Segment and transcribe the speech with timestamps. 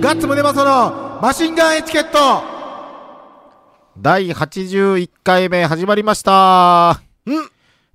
[0.00, 2.42] ガッツムネマソのマシンガンエチケット。
[3.98, 7.00] 第81回目始まりました。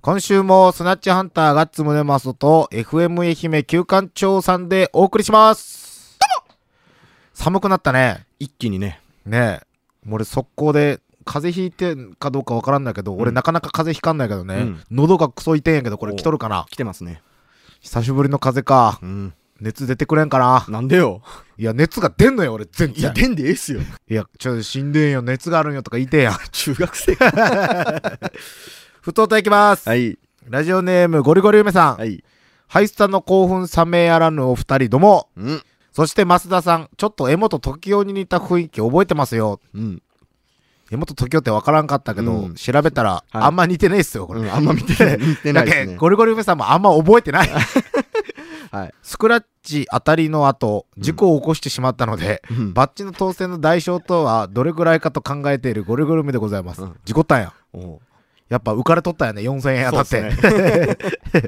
[0.06, 6.16] 今週もスナッチハンターガッツムネマソと FM 愛媛旧館長さんでお送りします。
[7.34, 8.24] 寒くなったね。
[8.38, 9.00] 一気にね。
[9.24, 9.66] ねえ。
[10.08, 14.54] 俺速攻で風邪ひいてんかどうかわからんないけど、俺なかなか風邪ひかんないけどね。
[14.54, 16.66] うん喉がクソ痛いんやけど、これ来とるかな？
[16.70, 17.20] 来てますね。
[17.80, 19.00] 久しぶりの風邪か。
[19.02, 19.34] うん。
[19.60, 20.66] 熱出てくれんかな？
[20.68, 21.20] なんでよ？
[21.58, 23.14] いや、熱が出んのよ、俺全いや、然。
[23.14, 23.80] 出んでええっすよ。
[24.08, 26.34] いや、ちょ、死んでんよ、熱があるんよとか言いてえやん。
[26.52, 27.16] 中学生。
[29.06, 29.88] ふとといきます。
[29.88, 30.18] はい。
[30.48, 31.96] ラジオネームゴリゴリ梅さん。
[31.96, 32.24] はい。
[32.66, 35.28] ハイスタの興奮冷めやらぬお二人ども。
[35.36, 35.62] うん。
[35.92, 39.60] そして増田さん、ちょっと江本時生に似た雰囲気覚えてますよ。
[39.72, 40.02] うん。
[40.90, 44.40] 江本時生ってわからんかったけど、うん調べたら、はいあんま似てないっすよ、これ。
[44.40, 45.18] うんあんま見てない。
[45.22, 45.86] 見てないですね。
[45.86, 47.48] だけゴリゴリ梅さんもあんま覚えてない。
[48.72, 48.94] はい。
[49.04, 56.82] スクラッチ当たりの後、事故を起こしてしまったので、うんバッジの当選の代償とはどれぐらいかと考えているゴリゴリ梅でございます。
[56.82, 57.52] うん事故ったんや。
[58.48, 60.32] やっぱ浮かれとったよね、4000円当たって。
[60.32, 61.42] そうっ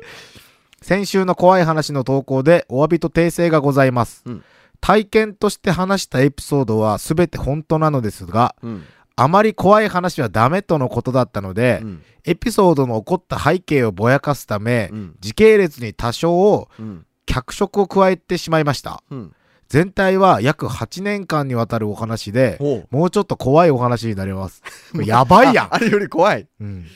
[0.81, 4.23] 先週の怖い話の投稿でお詫びと訂正がございます。
[4.27, 4.45] うん
[4.81, 8.85] 体験として話したエピソードは全て本当なのですが、うん。
[9.17, 12.03] あまり怖い話はダメとのことだったので、うん。
[12.25, 15.17] エピソードの起こった背景をぼやかすため、うん。
[15.21, 17.05] 時系列に多少うん。
[17.27, 19.03] 脚色を加えてしまいました。
[19.11, 19.35] うん。
[19.69, 22.59] 全体は約8年間にわたるお話で。
[22.91, 24.63] もうちょっと怖いお話になります。
[25.05, 25.69] やばいやんあ。
[25.75, 26.47] あれより怖い。
[26.61, 26.87] うん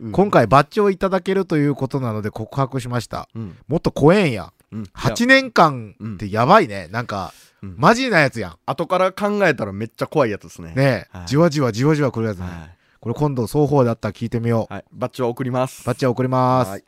[0.00, 0.30] うん今。
[0.30, 3.28] 回バッジをいただけるということなので告白しました。
[3.34, 3.56] うん。
[3.68, 4.52] もっと怖えんや。
[4.72, 4.82] うん。
[4.94, 6.88] 8年間ってやばいね。
[6.90, 10.72] なんか、うんマジなやつや後から考えたらめっちゃ怖いやつですね。
[10.72, 10.74] ん。
[10.74, 12.44] ねえ、はいじわじわじわじわくるやつね。
[12.44, 14.72] はこれ今度双方だったら聞いてみよう。
[14.72, 14.76] い。
[14.76, 14.84] はい。
[14.92, 15.86] バッジは送ります。
[15.86, 16.70] バッジは送ります。
[16.70, 16.84] はい。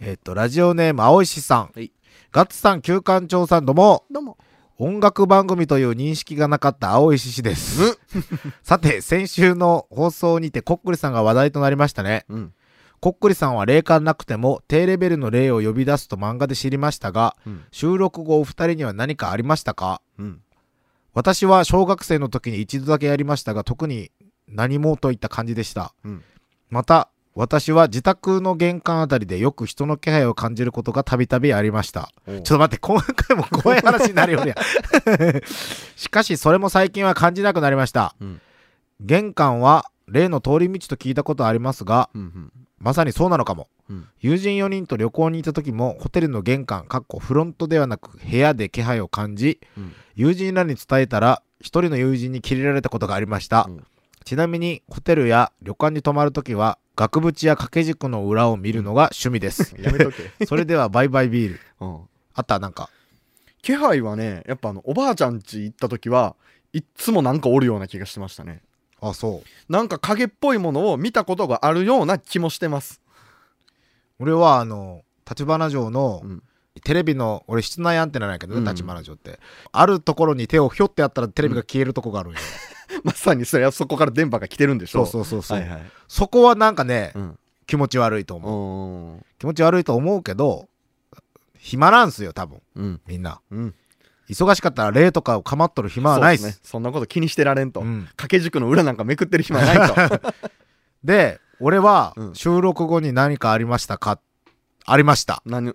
[0.00, 1.70] えっと、ラジオネーム、青石さん。
[1.74, 1.92] はい
[2.32, 4.04] ガッツさん、旧館長さんどうも。
[4.10, 4.38] どうも。
[4.78, 7.98] 音楽番組という認識がなかった青石氏です。
[8.62, 12.24] さて、先週の放送にてコックリさんが話題となりましたね。
[12.28, 12.54] うん。
[13.00, 17.64] コックリさんは霊感なくても低レベルの霊を呼び出すと漫画で知りましたが、うん。
[17.70, 20.00] 収録後お二人には何かありましたか？
[20.18, 20.40] うん。
[21.14, 24.10] 私は小学生の時に一度だけやりましたが特に
[24.48, 26.22] 何もといった感じでした、うん
[26.70, 34.54] また私は自宅の玄関あたりでよく人の気配を感じることがたびたびありましたちょっと待って今回も怖い話になるよね
[35.96, 38.40] しかしそれも最近は感じなくなりましたうん。
[39.00, 42.52] 玄関は例の通り道と聞いたことありますがうん。
[42.78, 44.08] まさにそうなのかもうん。
[44.20, 49.94] 友人4人と旅行に行った時もホテルの玄関かっこフロントではなく部屋で気配を感じうん。
[50.14, 53.86] 友人らに伝えたら一人の友人にキレられたことがありました、うん
[54.24, 59.74] ちなみにホテルや旅館に泊まるときは額縁や掛け軸の裏を見るのが趣味です。
[59.80, 60.30] やめとけ。
[60.46, 61.60] それではバイバイビール。
[61.80, 62.00] うん。
[62.34, 62.90] あったなんか。
[63.62, 66.36] 気配はね、やっぱあの、おばあちゃん家行った時は、
[66.72, 68.62] いっつもなんかおるような気がしてましたね。
[69.00, 69.72] あそう。
[69.72, 73.00] なんか影っぽいものを見たことがあるような気もしてます。
[74.18, 76.42] 俺はあの立花城の、うん。
[76.84, 78.64] テレビの俺室内アンテナなんやけどねうん。
[78.64, 79.38] 立花城って、
[79.72, 82.38] あるところに手をひょってやったらテレビが消えるとこがあるんよ、
[83.04, 85.82] まさにそれはそこから電波が来てるんでしそうょそうそうそう、はいはい。
[86.08, 87.38] そこはなんかね、うん。
[87.66, 89.26] 気持ち悪いと思ううん。
[89.38, 90.68] 気持ち悪いと思うけど
[91.58, 93.00] 暇なんすよ多分うん。
[93.06, 93.74] みんなうん。
[94.28, 96.56] 忙しかったら霊とかを構っとる暇はないっすそね。
[96.62, 97.80] そんなこと気にしてられんと。
[97.80, 100.34] うん掛け軸の裏なんかめくってる暇ないと。
[101.04, 104.18] で俺はうん収録後に何かありましたか、
[104.84, 105.74] ありました何？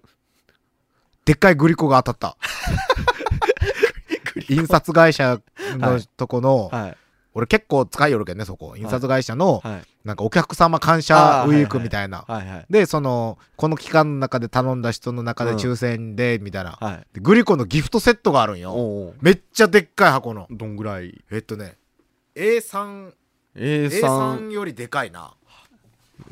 [1.26, 2.38] でっかいグリコが当たった
[4.50, 5.40] 印刷会社
[5.78, 6.98] のとこの、はい。
[7.38, 8.76] 俺結構使いよるけんねそこ。
[8.78, 9.82] 印刷会社の、はい。
[10.04, 12.26] なんかお客様感謝ウィークみたいな。
[12.68, 15.58] でそのこの期間の中で頼んだ人の中でうん。
[15.58, 17.08] 抽選でみたいな、はい。
[17.14, 19.14] でグリコのギフトセットがあるんよ。
[19.22, 20.48] めっちゃでっかい箱の。
[20.50, 21.24] どんぐらい？
[21.32, 21.76] えっとね
[22.34, 23.14] A3
[23.56, 25.36] ?A3、A3 よりでかいな。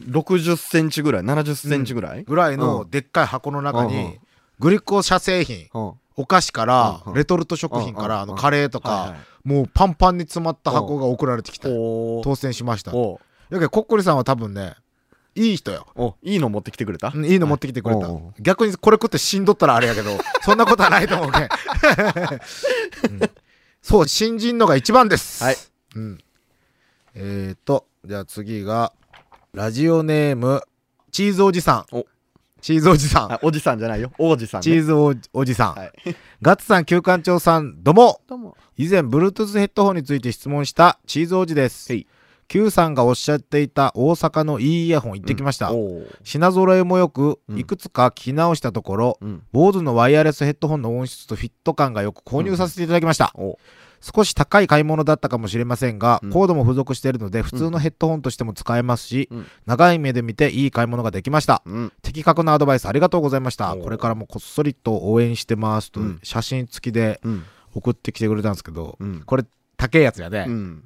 [0.09, 2.23] 60センチぐらい ?70 センチぐらい？
[2.23, 2.89] ぐらいのうん。
[2.89, 4.19] でっかい箱の中に、うんうん。
[4.57, 5.67] グリコ社製品。
[5.75, 5.93] うん。
[6.17, 12.91] お菓子から、レトルト食品から、あのカレーとか、もうパンパンに詰まった箱が送られてきた、当選しました。
[12.91, 13.19] だお
[13.49, 14.75] けどコッコリさんは多分ね
[15.35, 15.85] いい人よ。
[15.95, 17.11] おいいの持ってきてくれた？
[17.13, 18.07] うんいいの持ってきてくれた、
[18.39, 21.49] 逆にこれ食って死んどったらあれやけど そんなことはないと思うけ
[23.81, 25.43] そう新人のが一番です。
[25.43, 25.57] はい、
[25.95, 26.17] うん、
[27.13, 28.93] えーとじゃあ次が
[29.53, 30.61] ラジオネーム
[31.11, 31.95] チーズおじさん。
[31.95, 32.05] お
[32.61, 33.33] チーズおじさん。
[33.33, 34.11] あおじさんじゃないよ。
[34.17, 35.91] 王子さん、ね、チーズおおじさん、はい。
[36.41, 38.21] ガッツさん旧館長さんどうも。
[38.27, 38.57] どうも。
[38.77, 41.93] 以前 Bluetooth ヘッドホンについて質問したチーズおじです。
[41.93, 42.07] へい。
[42.47, 46.15] Q さんがおっしゃっていた大阪のいいイヤホン行ってきました、おー。
[46.23, 47.59] 品揃えもよくうん。
[47.59, 49.43] いくつか聞き直したところ、うん。
[49.51, 53.57] ボーズのワイヤレスヘッドホンの音質とフィット感がよく購入させていただきました、お
[54.13, 56.29] 少し高い買い物だったかもしれませんが、うん。
[56.29, 59.47] コードも付属しているので普通のヘッドホンとしても使えますし、うん。
[59.65, 61.63] 長い目で見ていい買い物ができました。
[61.65, 61.93] うん。
[62.03, 63.75] 的確なアドバイスありがとうございました。
[63.75, 66.19] これからもこっそりと応援してますと、うん。
[66.21, 67.43] 写真付きでうん。
[67.73, 69.23] 送ってきてくれたんですけど、うん。
[69.25, 69.43] これ
[69.75, 70.83] 高いやつやね、うん。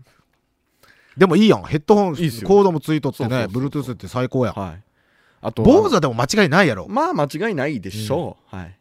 [1.17, 1.63] でもいいやん。
[1.63, 4.55] ヘッドホンコードもついとってね Bluetooth って最高やん。
[4.55, 4.83] はい。
[5.41, 6.87] あと坊主はでも間違いないやろ。
[6.87, 8.75] まあ間違いないでしょう、はい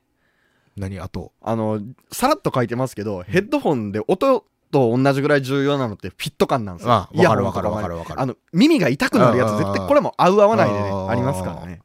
[0.81, 1.33] 何あと？
[1.43, 1.81] あの
[2.13, 11.81] さらっと書いてますけど、ヘッドホンで音と同じぐらい重要なのってフィット感なんですよわかるわかるわかるわかるあの耳が痛くなるやつ絶対これも合う合わないでねありますからね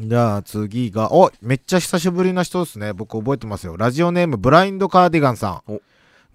[0.00, 2.92] じゃあ次が、おめっちゃ久しぶりな人ですね。
[2.92, 3.76] 僕覚えてますよ。
[3.76, 5.80] ラジオネームブラインドカーディガンさんお。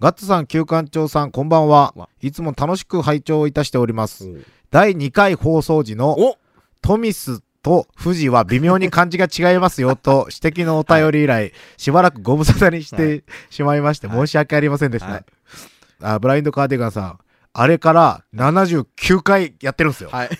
[0.00, 2.10] ガッツさん、旧館長さん、こんばんはわ。
[2.20, 4.44] いつも楽しく拝聴いたしております。
[4.70, 6.36] 第2回放送時のお
[6.82, 15.10] トミスと富士は微妙に漢字が違いますよと指摘のお便り以来、しばらくご無沙汰にしてしまいまして、申し訳ありませんでした。
[15.10, 15.24] はい
[16.02, 17.18] あブラインドカーディガンさん、
[17.54, 20.10] あれから79回やってるんですよ。
[20.12, 20.30] はい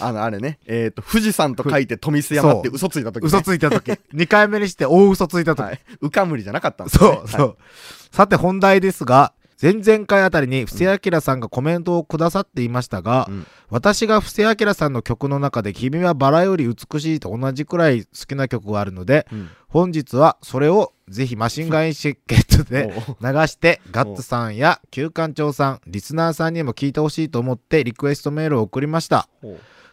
[0.00, 3.90] あのあれねえっ、と富士山と書いて富須山って嘘ついた時、ね、嘘ついた時。
[4.14, 5.66] 2回目にして大嘘ついた時。
[5.66, 7.56] はい、うかむりじゃなかったんですねそうそう。
[8.12, 13.46] さて本題ですが、前々回あたりに布施明さんがコメントをくださっていましたが、うん。
[13.70, 19.48] 私が布施明さんの曲の中で「君はバラより美しい」と同じくらい好きな曲があるので、うん。
[19.68, 29.28] 本日はそれをぜひマシンガンエチケットで 流してガッツさんや旧館長さんリスナーさんにも聴いてほしいと思ってリクエストメールを送りました。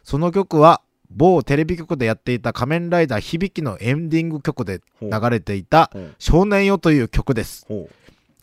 [0.03, 0.81] その曲は
[1.13, 7.65] 某テレビ局でやっていた「仮面ライダー響き」のエンディング曲で流れていたほう「少年よ」という曲です。
[7.67, 7.89] ほ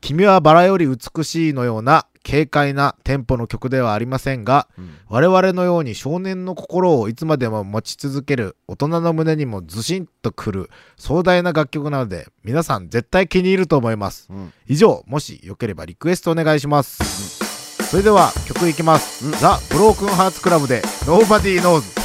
[0.00, 4.98] 君はバラより美しいのような軽快なテンポの曲ではありませんがう、うん。
[5.08, 14.28] 我々のように少年の心をいつまでも持ち続ける大人の胸にもずしんとくる壮大な楽曲なので皆さん絶対気に入ると思います。
[14.30, 14.52] うん。
[14.66, 19.32] 以上もしよければリクエストお願いします、それでは曲いきます、うん。
[19.32, 21.96] ザ・ブロークンハーツクラブで Nobody Knows「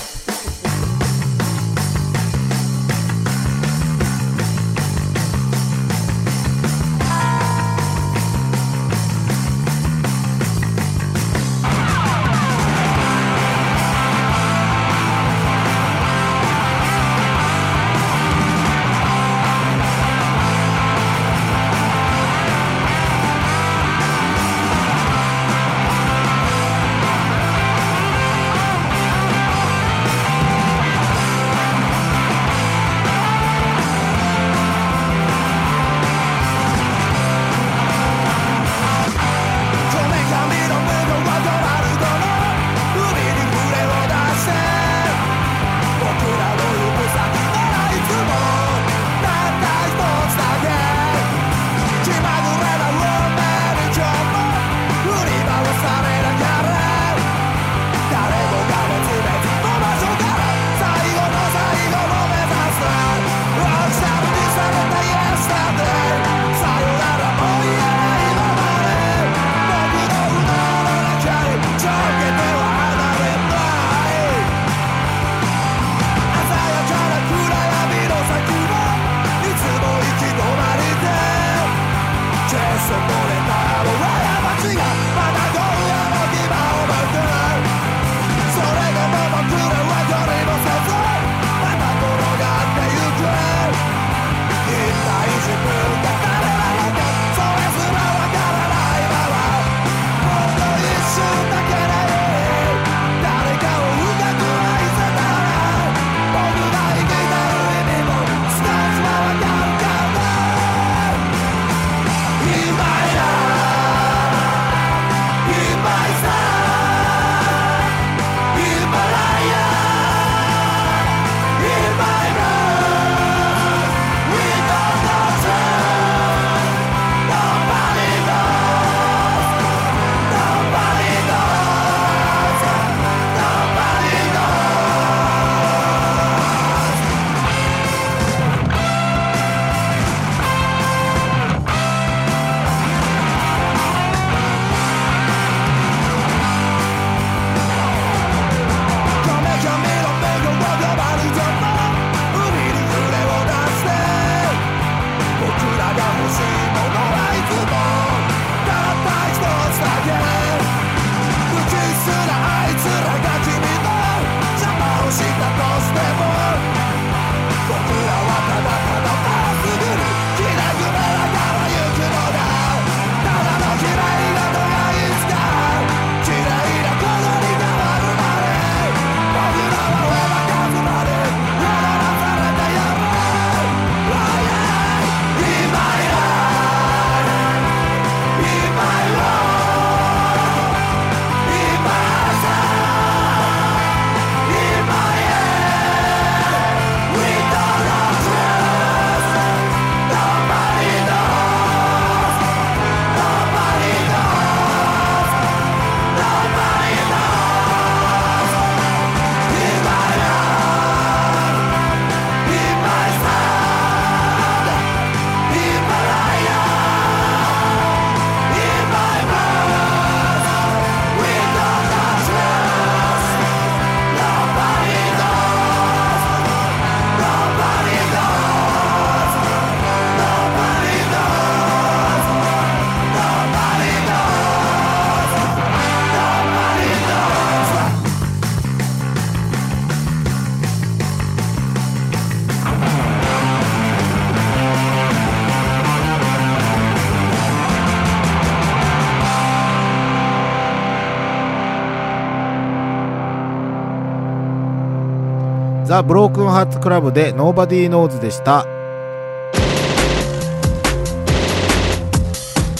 [255.94, 258.66] ザ・ブロークンハーツクラブで Nobody Knows でした。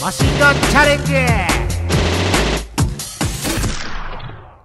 [0.02, 1.12] マシンガンチャレンジ！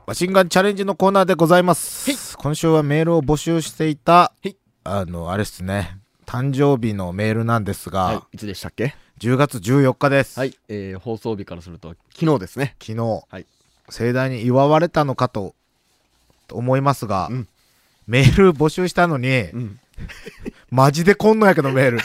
[0.08, 4.54] マシンガンチャレンジのコーナーでございます、今週はメールを募集していた、い。
[4.84, 6.00] あのあれっすね。
[6.26, 8.22] 誕生日のメールなんですが、はい。
[8.32, 12.76] いつでしたっけ？10月14日です、はい、えー、放送日からすると昨日ですね。
[12.82, 13.46] 昨日、はい。
[13.90, 15.54] 盛大に祝われたのかと
[16.48, 17.48] と思いますが、うん
[18.10, 19.80] メール募集したのに、うん。
[20.72, 22.00] マジでこんのやけどメール。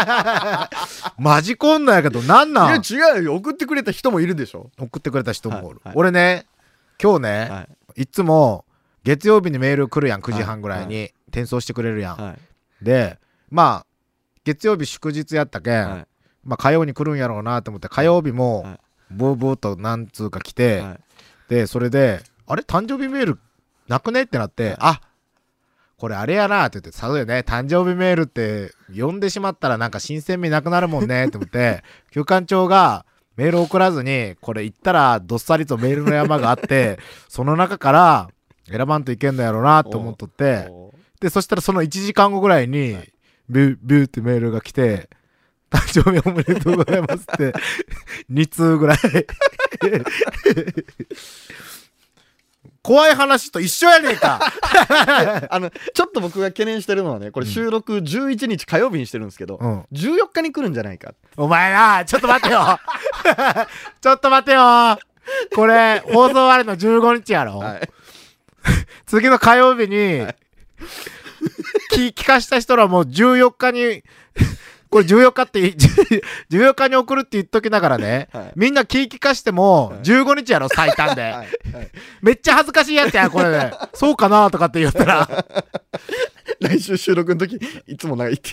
[1.18, 3.34] マジこんのやけどなんいやなん違うよ。
[3.34, 4.70] 送ってくれた人もいるでしょ。
[4.78, 5.96] 送ってくれた人もおる、はいはい。
[5.96, 6.46] 俺ね
[7.00, 8.02] 今日ね、はい。
[8.02, 8.64] い、つも
[9.04, 12.38] 月曜日にメール来るやん9時半ぐらいに、転送してくれるやん、はい。
[12.84, 13.18] で
[13.50, 13.86] まあ
[14.44, 16.06] 月曜日祝日やったけん、はい。
[16.42, 18.80] まあ火曜に来るんやろうなと思って火曜日もはい。
[19.10, 21.00] ブーブーと何通か来て、はい。
[21.50, 22.62] でそれであれ？
[22.62, 23.38] 誕生日メール
[23.92, 24.22] なくね？
[24.22, 25.00] ってなって、あ
[26.02, 33.06] これあれやなって言ってそうよね誕生日メールって読んでしまったらなんか新鮮味なくなるもんね って思って休館長が
[33.36, 36.98] メール送らずにこれ言ったらどっさりとメールの山があって
[37.30, 38.28] その中から
[38.68, 40.66] 選ばんといけんのやろうなって思っとって
[41.20, 42.98] でそしたらその1時間後ぐらいに
[43.48, 45.08] ビュービューってメールが来て
[45.70, 47.52] 誕生日おめでとうございますって
[48.28, 48.98] 2通ぐらい
[52.82, 54.40] 怖い話と一緒やねえか。
[55.50, 59.80] あのちょっと僕が懸念してるのはねこれ収録11日火曜日にしてるんですけど、うん。
[59.92, 61.14] 14日に来るんじゃないか。
[61.36, 62.80] お前なちょっと待てよ。
[64.00, 64.98] ちょっと待てよ。
[65.54, 67.88] これ放送終わるの15日やろ、はい。
[69.06, 70.26] 次の火曜日に、
[71.92, 74.02] 聞聞かした人らもう14日に
[74.92, 75.60] これ14日って
[76.52, 78.52] 14日に送るって言っときながらね、はい。
[78.56, 79.98] みんな聞きかしてもはい。
[80.00, 81.32] 15日やろ最短で、はい。
[81.32, 81.48] はい。
[82.20, 85.46] めっちゃ恥ずかしいやつやこれね そうかなとかって言ったら。
[86.60, 88.50] 来週収録の時いつもないって。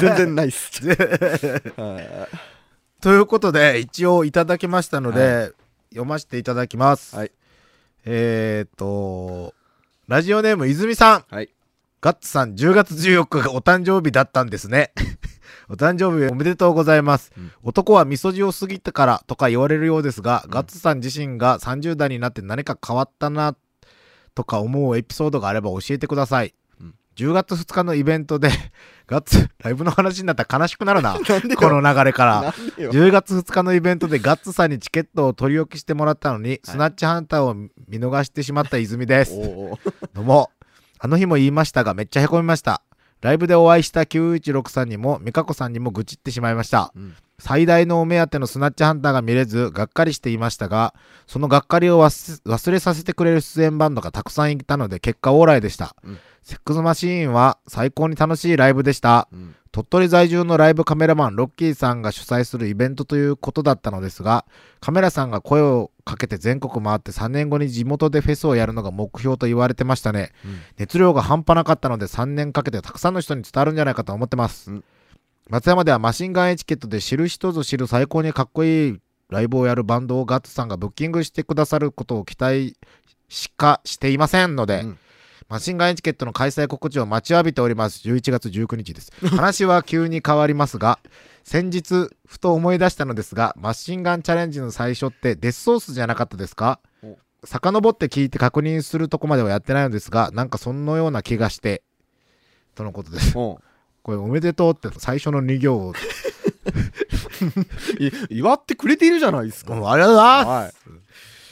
[0.00, 0.80] 全然ないっす。
[0.84, 2.28] は
[3.00, 5.52] ということで一応いただきましたので、
[5.90, 7.30] 読ませていただきます、はい。
[8.04, 9.54] えーっと
[10.08, 11.24] ラジオネーム泉さん。
[12.00, 14.92] ガッツさん10月14日がお誕生日だったんですね
[15.70, 17.52] お誕生日おめでとうございます、うん。
[17.62, 23.54] 男はみそじを過ぎてからとか言われるようですが、ガッツさん自身が30代になって何か変わったな
[24.34, 26.94] とか思うエピソードがあれば教えてください、うん。
[27.16, 28.50] 10月2日のイベントで
[29.06, 31.18] ガッツライブの話になったら悲しくなるな。
[31.20, 32.42] なこの流れから。
[32.42, 32.92] なんでよ。
[32.92, 37.70] 10月2日のイベントでガッツさんにチケットを取り置きしてもらったのに、スナッチハンターを見
[38.00, 39.36] 逃してしまった泉です。
[40.14, 40.50] どうも。
[40.98, 42.82] あの日も言いましたが、めっちゃへこみました。
[43.20, 46.92] ライブでお会いした916さんにも、美香子さんにも愚痴ってしまいました。
[46.96, 50.92] うん最大のお目当てのスナッチハンターが見れず、がっかりしていましたが、
[51.28, 55.94] そのがっかりを忘忘れさせてくれる出演バンドがたくさんいたので、結果オーライでした。
[56.02, 56.18] うん
[56.48, 59.28] セックスマシーンは最高に楽しいライブでした。
[59.30, 59.54] うん。
[59.70, 64.46] 鳥取在住のライブカメラマンロッキーさんが主催するイベントということだったのですが
[64.80, 70.32] カメラさんが声をかけて全国回って3年後に地元でフェスをやるのが目標と言われてましたね。
[70.42, 70.58] うん。
[70.78, 74.84] 熱量が半端なかったので3年かけてたくさんの人に伝わるんじゃないかと思ってます、うん。
[75.50, 82.74] 松山ではマシンガンエチケットで知る人ぞ知る最高にかっこいいライブをやるバンドをガッツさんがブッキングしてくださることを期待
[83.28, 84.98] しかしていませんので、うん
[85.48, 88.06] マシンガンエチケットの開催告知を待ちわびております。
[88.06, 89.10] 11月19日です。
[89.28, 90.98] 話は急に変わりますが、
[91.42, 96.80] 先日、ふと思い出したのですが、マシンガンチャレンジの最初ってデスソースじゃなかったですか？
[97.02, 101.82] お遡って聞いて確認するとこまではやってないのですが、なんかそのような気がして、
[102.74, 103.32] とのことです。
[103.38, 103.58] お
[104.02, 105.92] これおめでとうって最初の2行
[108.30, 110.48] 祝ってくれているじゃないですか、うんありがとうございます。
[110.48, 110.72] はい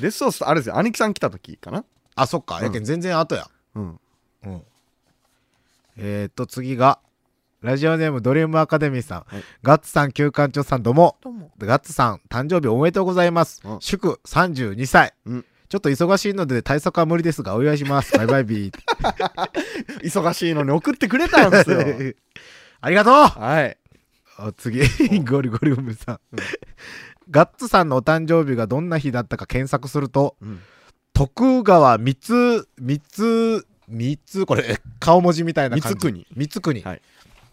[0.03, 1.83] デスソースあれですよ兄貴さん来た時かな？
[2.15, 2.59] あ、そっか。
[2.59, 3.49] うんやけん全然後や。
[3.77, 4.01] うん
[4.45, 4.63] うん。
[5.99, 6.99] えー、っと、次が、
[7.63, 9.25] ラジオネームドリームアカデミーさん。
[9.27, 11.17] はいガッツさん、旧館長さん、どうも。
[11.23, 13.63] どうもガッツさん、誕生日おめでとうございます。
[13.65, 15.15] うん祝32歳。
[15.27, 18.13] うんちょっと忙しいので対策は無理ですが、お祝いします。
[18.19, 18.75] バイバイビー。
[20.05, 21.81] 忙しいのに送ってくれたんですよ
[22.81, 23.77] ありがとうはい
[24.39, 24.81] あ次、
[25.25, 26.21] ゴリゴリ梅さん。
[27.31, 30.61] ガッツさんのお誕生日がどんな日だったか検索すると、うん
[31.17, 35.99] 徳川三つ、三つ、三つ、これ、顔文字みたいな感じ。
[35.99, 36.83] 光圀三つ国。
[36.83, 37.01] はい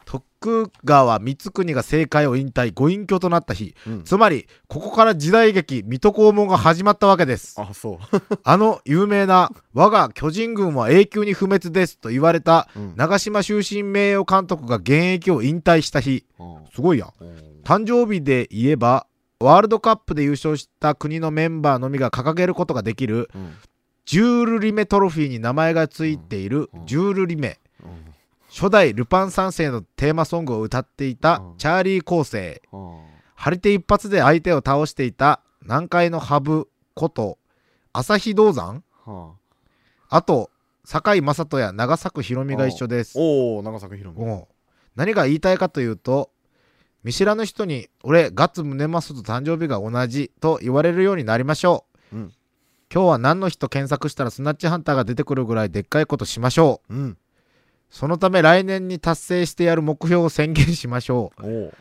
[0.06, 3.74] 徳川光圀が政界を引退、ご隠居となった日。
[3.88, 7.56] うんつまり、ここから時代劇、水戸黄門が始まったわけです。
[7.58, 7.98] あそう
[8.44, 16.26] あの有名な、我が巨人軍は永久に不滅ですと言われた、うん長島終身名誉監督が現役を引退した日。
[16.76, 17.10] すごいやん。
[17.64, 19.08] 誕生日で言えば、
[19.44, 23.56] ワールドカップで優勝した国のメンバーのみが掲げることができる、うん
[24.06, 26.86] ジュールリメトロフィーに名前がついているうん。
[26.86, 27.60] ジュールリメ。
[27.82, 28.14] うん。
[28.50, 31.58] 初代ルパン三世のテーマソングを歌っていたうん。
[31.58, 33.00] チャーリー構成うん。
[33.36, 37.38] 張り手一発で相手を倒していた南海のハブこと
[37.94, 38.84] 朝日銅山。
[39.06, 39.36] は
[40.10, 40.22] あ。
[40.22, 40.52] と
[40.84, 43.14] 堺雅人や長作ひろみが一緒です。
[43.18, 44.44] おお長崎ひろみ
[44.96, 46.30] 何が言いたいかというと
[47.04, 52.34] 見知らぬ人に「俺ガッツムネマスと誕生日が同じ」と言われるようになりましょう、うん。
[52.94, 56.94] 今日は何の日と検索したらスナッチハンターが出てくるぐらいでっかいことしましょう。
[56.94, 57.18] うん。
[57.90, 61.72] そのため来年に達成してやる目標を宣言しましょう。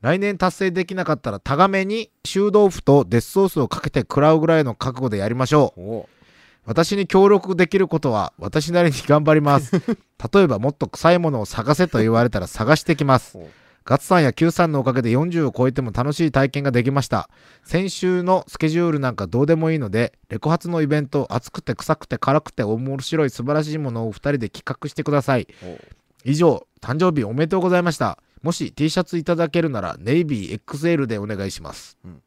[0.00, 5.80] 来年達成できなかったらタガメに臭豆腐とデスソースをかけて食らうぐらいの覚悟でやりましょう。
[5.80, 6.08] お
[6.64, 9.80] 私に協力できることは私なりに頑張ります。
[10.32, 13.38] 例えばもっと臭いものを探せと言われたら探してきます。
[13.38, 13.48] お
[13.84, 17.28] ガッツさんや Q さんのおかげで40を超えても楽しい体験ができました。
[17.64, 25.48] 先週のスケジュールなんかどうでもいいのでレコ発のイベント熱くて臭くて辛くて面白い素晴らしいものをお二人で企画してください。
[25.64, 25.78] お
[26.24, 28.18] 以上誕生日おめでとうございました。
[28.42, 31.98] もし T シャツいただけるならネイビー XL でお願いします。
[32.04, 32.22] うん、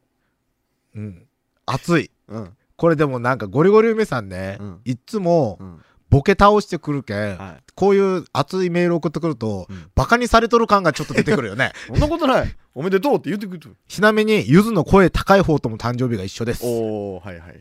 [0.94, 1.26] うん、
[1.66, 2.10] 熱い。
[2.28, 2.56] うん。
[2.76, 4.80] これでもなんかゴリゴリ梅さんね、うん。
[4.84, 7.62] いっつもうんボケ倒してくるけん、はい。
[7.74, 9.90] こういう熱いメール送ってくると、うん。
[9.94, 11.72] バカにされとる感がちょっと出てくるよね。
[11.88, 12.56] そんなことない。
[12.74, 13.76] おめでとうって言ってくる。
[13.88, 16.64] ちなみにゆずの声高い方とも誕生日が一緒です。
[16.64, 17.60] おおはいはい。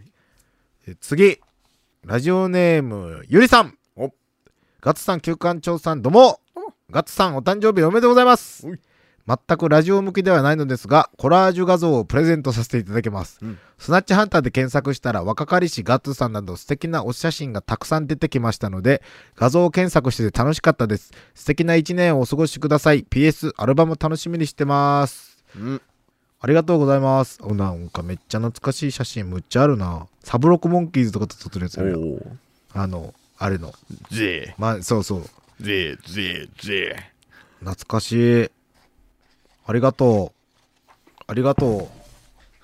[0.88, 1.40] え次。
[2.04, 3.78] ラジオネームゆりさん。
[3.96, 4.14] お。
[4.82, 6.40] ガッツさん旧館長さんどうも。
[6.92, 8.68] ガッツさんお誕生日おめでとうございます
[9.28, 13.58] 全くラジオ向きではないのですがコラージュ画像をプレゼントさせていただきます、うん。
[13.80, 19.02] スナッチハンターで検索したら若かりしガッツさんなど素敵なお写真がたくさん出てきましたので
[19.36, 21.12] 画像検索してて楽しかったです。
[21.34, 23.04] 素敵な一年をお過ごしください。
[23.04, 25.44] PS アルバム楽しみにしてます。
[25.58, 25.82] うん。
[26.40, 27.40] ありがとうございます。
[27.42, 30.06] おなんかめっちゃ懐かしい写真むっちゃあるな。
[30.24, 32.22] サブロックモンキーズとかと撮ってるやつおあるよお
[32.74, 33.74] あのあれの。
[34.12, 35.64] ぜまあそうそう。
[35.64, 36.96] ぜぜぜ
[37.62, 38.52] 懐かしい
[39.66, 41.24] ありがとう。
[41.28, 41.88] ありがとう。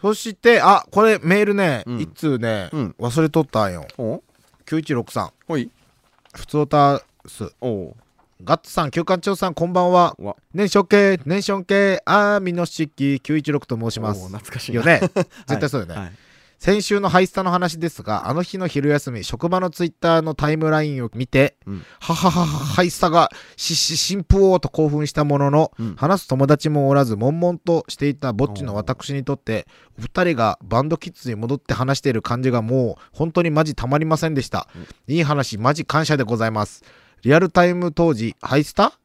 [0.01, 1.99] そしてあこれメールね、うん。
[1.99, 2.95] 一通ね、うん。
[2.99, 3.87] 忘れとったんよ。
[3.97, 4.21] お
[4.65, 5.69] 9163ほい。
[6.33, 7.51] ふつおたす。
[7.61, 7.97] おお
[8.43, 10.15] ガッツさん旧館長さんこんばんは。
[10.19, 10.35] わ。
[10.53, 14.99] 年少系年少系あーみのしき916と申しまおす懐かしいよね。
[15.47, 16.11] 絶対そうだよね、はい
[16.61, 21.83] 先週のハイスタの話ですがあの日の昼休み職場のツイッターのタイムラインを見て、うん。
[21.99, 25.95] ははははハイスタがしし新婦をと興奮したものの、うん。
[25.95, 29.65] 話す友達もおらず悶々としていたぼっちの私にとって
[29.97, 34.67] お二人がバンドキッズに戻って話している感じがもう本当にマジたまりませんでした、
[35.07, 36.83] いい話マジ感謝でございます。
[37.23, 38.99] リアルタイム当時ハイスタ？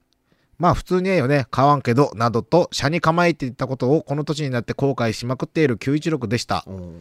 [0.59, 6.63] まあ普通にええよね買わんけどなどと車に構えていたことをこの年になって後悔しまくっている916でした。
[6.67, 6.93] おお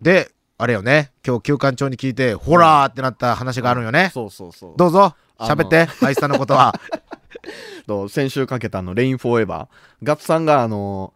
[0.00, 4.10] で、あれよね、今日休館長に聞いて、ホラーってなった話があるんよね。
[4.12, 4.74] そうそうそう。
[4.76, 6.74] どうぞ、喋って、アイスさんのことは。
[7.86, 11.14] と先週かけたあのレインフォーエバーガッツさんがあの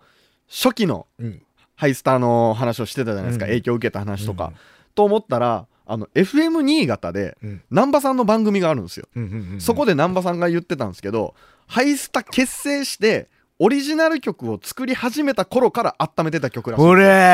[0.48, 1.42] 初期のうん。
[1.74, 3.50] ハイスターの話をしてたじゃないですか、うん。
[3.50, 4.54] 影響を受けた話とか、うん。
[4.94, 7.62] と思ったらあの FM 新潟でうん。
[7.70, 11.34] 難波さんの番組があるんですよ、うんうんうんそこで難波さんが言ってたんですけど
[11.66, 17.08] ハイスタ結成してオリジナル曲を作り始めた頃から温めてた曲らしいんほですよ。
[17.08, 17.24] だかれ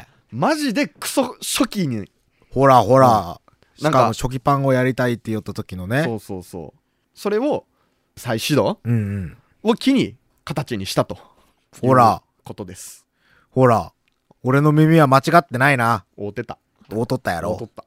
[0.00, 2.10] らマジでクソ初期に
[2.50, 3.40] ほらほら。
[3.76, 6.02] しなんか初期パンをやりたいって言った時のね。
[6.02, 6.80] そうそうそう
[7.14, 7.66] それを
[8.16, 9.36] 再始動うんうん。
[9.62, 11.16] を機に形にしたと
[11.80, 13.06] ほらことです
[13.50, 13.92] ほら。
[14.42, 16.04] 俺の耳は間違ってないな。
[16.18, 16.58] 会うてた
[16.92, 17.56] おうとったやろ。
[17.62, 17.84] った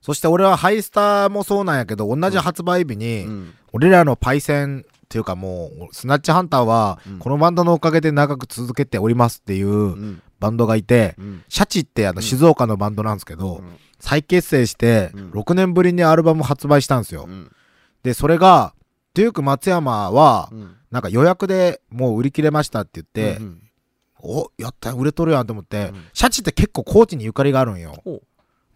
[0.00, 10.22] そして俺はハイスターもそうなんやけど、同じ発売日に、うん俺らのパイセンっていうかもう、スナッチハンターはうん、このバンドのおかげで長く続けておりますっていううん。
[10.38, 11.44] バンドがいて、うん。
[11.48, 13.76] シャチってあの静岡のバンドなんですけど、うん。
[13.98, 15.30] 再結成してうん。
[15.32, 17.24] 6年ぶりにアルバム発売したんですよ。
[17.28, 17.50] うん。
[18.04, 18.72] で、それが、
[19.14, 20.76] デューク松山はう、ん。
[20.92, 23.62] なんか予約でもう売り切れましたって言って、うん
[24.22, 26.04] お、やった、売れとるやんと思って、うん。
[26.12, 28.00] シャチって結構高知にゆかりがあるんよ。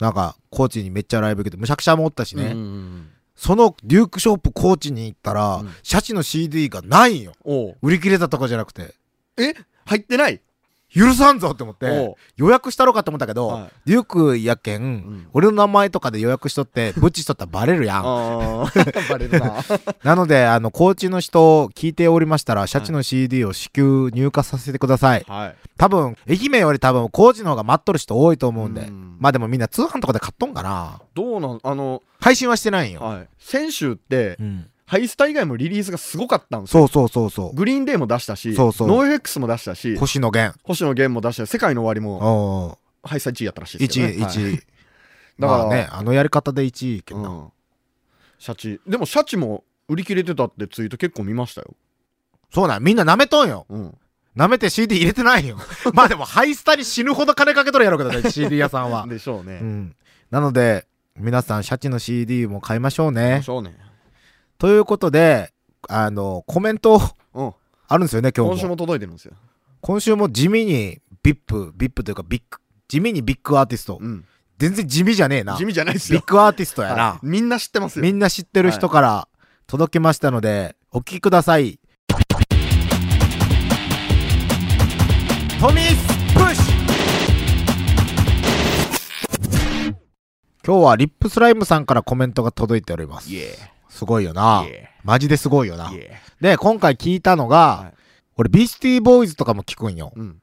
[0.01, 2.45] なんか、高知にめっちゃライブ行けて、むしゃくしゃもおったしね。
[2.45, 2.94] うんうんうん
[3.37, 7.33] そのデュークショップ高知に行ったら、うんシャチの CD がないんよ。
[7.45, 8.95] おう売り切れたとかじゃなくて。
[9.37, 9.55] え？
[9.87, 10.41] 入ってない？
[10.95, 18.03] 許さんぞって思って予約したろかと思ったけど、はいデュークやけん、ん俺の名前とかで予約しとって、 ブチしとったらバレるやん。
[19.11, 19.57] バレるな
[20.03, 25.25] なので、あの、高知の人聞いておりましたら、シャチの CD を至急入荷させてください。
[25.29, 28.83] はい多分、愛媛より多分、高知の方が待っとる人多いと思うんで。
[28.83, 33.01] うんまあでもみんな通販とかで買っとんかなどうなんあの配信はしてないんよ。
[33.01, 34.67] はい先週ってうん。
[34.87, 39.99] ハイスタ以外もリリースがすごかったんですよそうそうそうそグリーンデーも出したしそうそう NOFX も出したしう。
[39.99, 40.59] 星野源。
[40.63, 44.57] 星野源も出したし世界の終わりもハイスタ1位やったらしいですけど、1位、ね、はい1位。
[45.39, 47.29] だから、まあね、あのやり方で1位けどな。
[47.29, 47.53] うん、
[48.39, 51.75] シャチでもシャチも売り切れてたってツイート結構見ましたよ、
[52.53, 53.67] そうなん、みんな舐めとんよ。
[53.69, 53.95] うん、
[54.37, 55.59] 舐めて CD 入れてないよ。
[55.93, 59.07] まあでも、ハイスタに死ぬほど金かけとるやろうけどね、 CD 屋さんは。
[59.07, 59.97] でしょうね、うん。
[60.31, 63.49] なので、皆さん、シャチの CD も買いましょうでねし。
[63.49, 63.77] ょうね、
[64.65, 65.53] ということで、
[65.91, 66.99] あの、コメント
[67.35, 67.53] うん、
[67.87, 68.55] あるんですよね、今日も。
[68.55, 69.35] 今週も届いてるんですよ、
[69.83, 72.57] 今週も地味に VIP、VIP というかビッグ、
[72.89, 73.99] 地味にビッグアーティスト。
[74.01, 74.25] うん、
[74.57, 75.59] 全然地味じゃねえな。
[75.59, 77.03] 地味じゃないですよビッグアーティストやな。
[77.03, 79.29] はいみんな知ってますよみんな知ってる人から
[79.67, 81.79] 届きましたので、お聞きください。
[82.09, 82.17] ト
[85.75, 89.95] ミースプッシュ
[90.67, 93.29] 今日はリップスライムさんからコメントが届いております。
[93.95, 94.65] すごいよな。
[95.05, 95.93] マジですごいよな。
[96.41, 97.95] で、今回聞いたのが、はい。
[98.37, 100.13] 俺ビースティーボーイズとかも聞くんよ。
[100.17, 100.43] ーうん。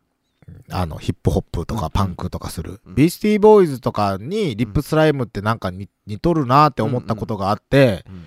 [0.70, 1.82] あの、ヒップホップとうん。
[1.82, 2.80] かパンクとかする。
[2.86, 2.96] うん。
[2.96, 8.24] ビースティーボーイズとかにリップスライムってなんかに似とるなって思ったことがあって、うん。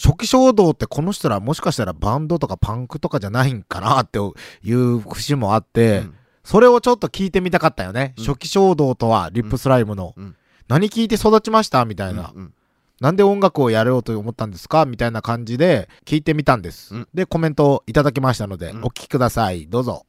[0.00, 4.20] 初期衝動ってこの人らもしかしたらバンドとかパンクとかじゃないんかなって
[4.62, 6.14] いう節もあって、うん。
[6.44, 8.14] それをちょっと聞いてみたかったよね。
[8.16, 8.24] うん。
[8.24, 10.14] 初期衝動とはリップスライムの。
[10.16, 10.36] うん。
[10.68, 11.84] 何聞いて育ちました？
[11.86, 12.54] みたいな、うんうん
[13.00, 14.84] なんで音楽をやろうと思ったんですか？
[14.84, 16.94] みたいな感じで聞いてみたんです。
[16.94, 19.66] うんで、コメントをいただきましたので、うんお聞きください。
[19.68, 20.04] どうぞ。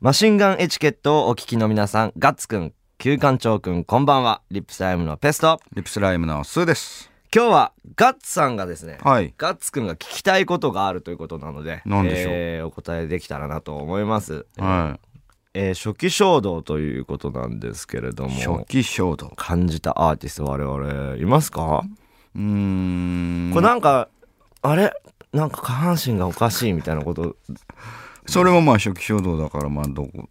[0.00, 4.42] マシンガンエチケットをお聞きの皆さん、ガッツくん、旧館長くん、こんばんは。
[4.50, 5.60] リップスライムの PESと。
[5.74, 7.10] リップスライムの SUです。
[7.34, 9.32] 今日はガッツさんがですね、はい。
[9.38, 12.32] ガッツくんが聞きたいことがあるということなので、何でしょう？
[12.32, 14.46] えーお答えできたらなと思います。
[14.56, 14.98] は
[15.54, 18.30] えー初期衝動ということなんですけれどい。
[18.30, 19.28] 初も、期衝動。
[19.36, 21.82] 感じたアーティスト我々いますか、
[22.34, 23.50] うーん。
[23.52, 24.08] これなんか、
[24.62, 24.92] あれ？
[25.32, 27.36] なんか下半身がおかしいみたいなこと、
[28.26, 30.28] それもまあ初期衝動だからまあどこ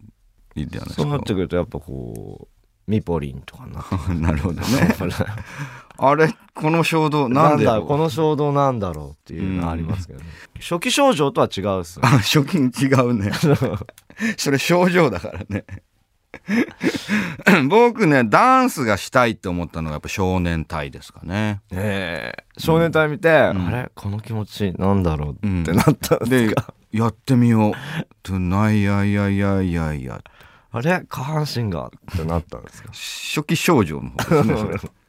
[0.54, 1.34] いいんじゃないですそうなってか。
[1.34, 2.48] くるとやっぱこ
[2.86, 3.84] う、ミポリンとかな。
[4.14, 4.66] なるほどね。
[5.98, 10.24] あれこの衝動ななんんでだこの衝動なんだろうっていうのはありますけどね、
[10.58, 13.30] 初期症状とは違うっす 初期違うね。
[14.38, 15.64] それ症状だからね。
[17.68, 21.60] 僕ねダンスがしたいって思ったのがやっぱ少年隊ですかね。
[21.70, 23.90] ええ少年隊見て、んあれ？
[23.94, 27.72] この気持ちなんだろううんってなったんですでか、やってみよう。
[28.22, 30.22] トゥナイヤイヤイヤイヤイヤ。
[30.72, 31.02] あれ？
[31.08, 31.86] 下半身が？
[32.14, 32.88] ってなったんですか？
[32.92, 34.90] 初期症状の方ですね。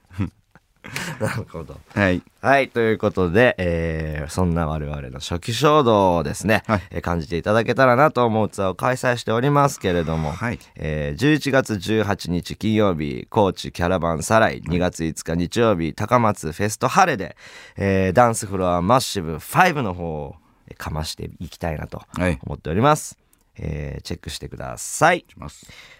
[1.19, 2.21] なるほどはい。
[2.41, 10.59] はいということで、えーそんな我々の初期衝動をですね、はいえー感じていただけたらなと思うツアーを開催しておりますけれども、はい。
[10.75, 17.35] えー11月18日金曜日高知キャラバンサライ2月5日日曜日高松フェストハレで、
[17.77, 20.35] えーダンスフロアマッシブ5の方を
[20.67, 22.37] えーかましていきたいなとはい。
[22.43, 23.17] 思っております、
[23.57, 25.25] えーチェックしてください。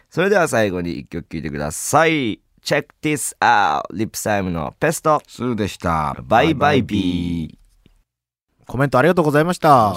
[0.10, 6.15] それでは最後に一曲聴いてください Check this out リップスライムの PESとSUでした。
[6.23, 7.63] バイバイビー
[8.65, 9.93] コメントありがとうございました。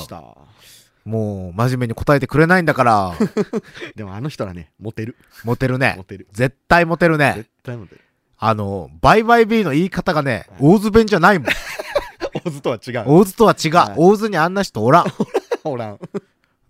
[1.05, 3.13] もう、真面目に答えてくれないんだから、
[3.95, 5.17] でもあの人らねモテる。
[5.45, 6.05] モテるモね。
[6.09, 6.27] テる。
[6.33, 7.35] 絶対モテるね。
[7.37, 7.51] 絶。
[7.63, 8.01] 対モテる。
[8.37, 11.49] あの、バイバイビーの言い方がね、大津弁じゃないもん。
[12.45, 13.05] オズとは違う。
[13.07, 13.75] 大津とは違う。
[13.77, 13.95] はい。
[13.97, 15.05] 大津にあんな人おらん。
[15.63, 16.01] おらん。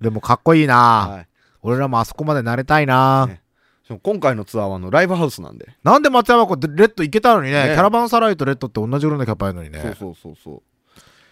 [0.00, 1.28] でもかっこいいな、はい。
[1.62, 3.40] 俺らもあそこまでなれたいな、ね
[4.03, 7.75] 今回のツアーはあのライブハウスなんで、なんで松山湖でレッド行けたのにねね。
[7.75, 9.81] キャラバンサライとレッドって同じぐらいのキャパやのにね。
[9.81, 10.62] そうそうそうそう。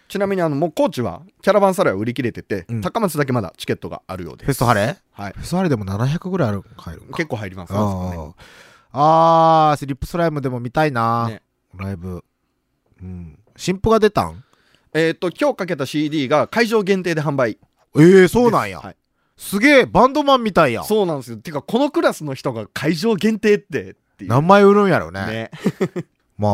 [0.06, 2.80] ちなみにあのもう高知はキャラバンサライは売り切れてて、うん。
[2.80, 4.46] 高松だけまだチケットがあるようです。
[4.46, 4.98] フェストハレ？
[5.12, 5.32] はい。
[5.32, 7.16] フェストハレでも700ぐらいある入るんか。
[7.16, 8.32] 結構入りますねあ
[8.92, 9.70] あ。
[9.72, 11.42] あー、リップスライムでも見たいな、ね。
[11.76, 12.22] ライブ。
[13.02, 13.36] うん。
[13.56, 14.44] 新譜が出たん？
[14.92, 17.58] えっ、と今日かけた CD が会場限定で販売。
[17.98, 18.78] ええそうなんや。
[18.78, 18.96] はい
[19.36, 20.84] すげえ、バンドマンみたいや。
[20.84, 25.26] そうなんですよてかこのクラスの人が会場限定ってっていう何枚売るんやろね。
[25.26, 25.50] ね
[26.38, 26.52] まあ、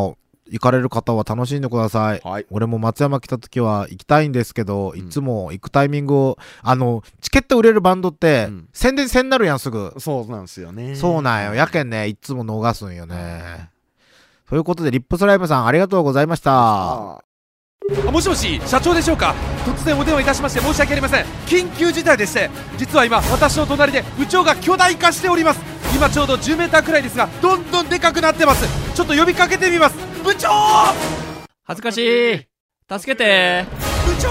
[0.51, 2.21] 行かれる方は楽しんでください。
[2.25, 9.95] はい俺も松山来た時は行きたいんですけど、いつも行くタイミングを、あの、チケット売れるバンドって、うん宣伝せんなるやん、すぐ。
[9.99, 11.55] そうなんですよねそうなんよ。
[11.55, 13.71] やけんね、いつも逃すんよね。
[14.49, 17.23] ということで、リップスライムさん、ありがとうございました。
[18.05, 19.35] ああもしもし社長でしょうか？
[19.65, 21.25] 突然お電話いたしまして申し訳ありません。
[21.47, 25.61] 緊急事態でして実は今私の隣で部長が巨大化しております。
[25.95, 28.67] 今ちょうど 10m くらいですがどんどんでかくなってます。
[28.95, 29.97] ちょっと呼びかけてみます。
[30.23, 30.49] 部長！
[31.65, 31.99] 恥ずかし
[32.35, 32.47] い。
[32.89, 33.65] 助けて。
[34.07, 34.29] 部長！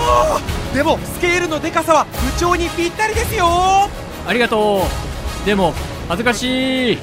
[0.73, 3.45] でもスケールのでかさは部長にぴったりですよ。
[3.47, 4.83] ありがと
[5.43, 5.45] う。
[5.45, 5.73] でも
[6.07, 6.97] 恥ずかしい。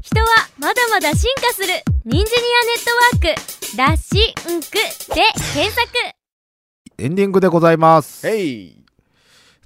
[0.00, 0.26] 人は
[0.58, 1.66] まだまだ進化する。
[2.04, 2.84] ニンジニアネッ
[3.20, 4.80] トワークラッシンクで
[5.52, 5.88] 検索。
[6.96, 8.28] エンディングでございます。
[8.28, 8.84] へい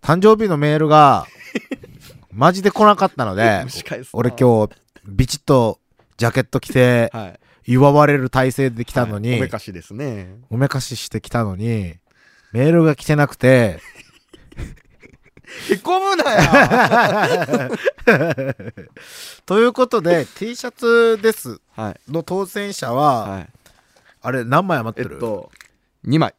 [0.01, 1.27] 誕生日のメールが、
[2.33, 3.67] マジで来なかったので
[4.15, 4.75] 俺今日、
[5.07, 5.81] ビチッと
[6.17, 7.41] ジャケット着て、はい。
[7.73, 10.37] 祝われる体勢で来たのに、はいおめかしですね。
[10.49, 11.97] おめかししてきたのに、
[12.53, 13.79] メールが来てなくて、
[15.71, 17.71] へこむなや
[19.45, 21.61] ということで、T シャツです。
[21.77, 22.01] はい。
[22.11, 23.58] の当選者は、はい
[24.23, 25.51] あれ何枚余っえてる、っと
[26.07, 26.35] 2枚。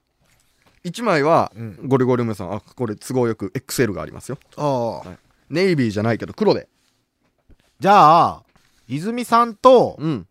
[0.85, 1.79] 1枚はうん。
[1.87, 4.37] ゴリゴリ梅さんあこれ都合よく XL がありますよ。
[4.57, 5.11] ああ。
[5.49, 6.67] ネイビーじゃないけど黒で。
[7.79, 8.43] じゃあ、
[8.87, 10.27] 泉さんと、うん。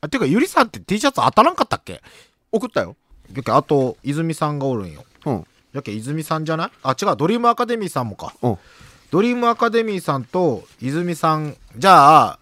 [0.00, 2.02] あ、ていうか、ゆりさんって T シャツ当たらんかったっけ？
[2.52, 2.96] 送ったよ。
[3.34, 5.04] やけあと、泉さんがおるんよ。
[5.26, 5.44] うん。
[5.72, 6.70] やけ、泉さんじゃない？
[6.82, 8.34] あ、違う、ドリームアカデミーさんもか。
[8.42, 8.58] うん。
[9.10, 12.38] ドリームアカデミーさんと泉さん、じゃあ、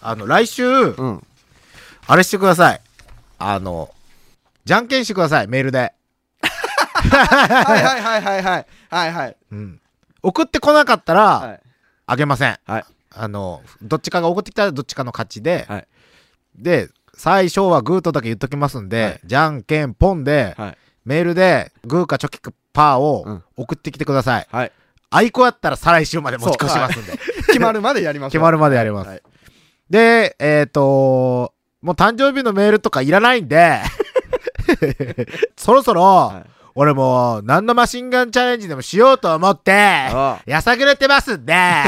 [0.00, 1.26] あの、来週、うん。
[2.06, 2.80] あれしてください。
[3.46, 3.90] あの、
[4.64, 5.92] じゃんけんしてください、メールで。
[6.40, 8.66] はいはいはいはいはい。
[8.90, 9.36] はいはい。
[9.52, 9.80] うん。
[10.22, 11.60] 送ってこなかったら、はい。
[12.06, 12.58] あげません。
[12.66, 12.84] はい。
[13.10, 15.86] あの、どっちかが送ってきたらどっちかの勝ちで、はい。
[16.56, 19.20] で、最初はグーとだけ言っときますんで、はい。
[19.24, 20.78] じゃんけんポンで、はい。
[21.04, 23.44] メールでグーかチョキかパーうをん。
[23.56, 24.46] 送ってきてください。
[24.50, 24.72] はい。
[25.10, 27.12] あいこやったら再来週まで持ち越しますんで。
[27.46, 29.08] 決まるまでやりましょう決まるまでやります。
[29.08, 29.22] はい。
[29.90, 31.52] で、えっ、と
[31.84, 33.78] もう誕生日のメールとかいらないんで、
[35.54, 36.50] そろそろ、はい。
[36.74, 41.52] 俺もう何のマシンガンチャレンジでもしようと思って、あやさぐれてますんで、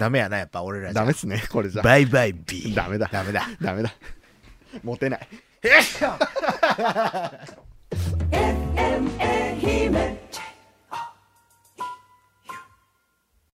[0.00, 1.02] ダメやな、やっぱ俺らじゃ。
[1.02, 1.82] ダメっすね、これじゃ。
[1.82, 2.74] バイバイビー。
[2.74, 3.10] ダメだ。
[3.12, 3.46] ダメだ。
[3.60, 3.92] ダメだ。
[4.82, 5.20] モテない。
[5.20, 5.82] よい